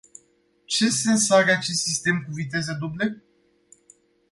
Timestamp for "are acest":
1.29-1.81